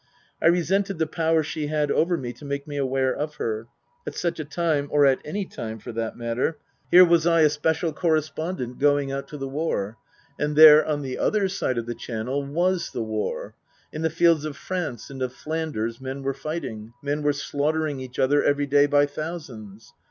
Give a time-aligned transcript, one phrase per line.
[0.41, 3.67] I resented the power she had over me to make me aware of her
[4.07, 6.57] at such a time, or at anv time, for that matter.
[6.91, 9.97] 282 Tasker Jevons Here was I, a Special Correspondent, going out to the war;
[10.39, 13.53] and there, on the other side of the Channel, was the war;
[13.93, 18.17] in the fields of France and of Flanders men were fighting, men were slaughtering each
[18.17, 19.93] other every day by thousands.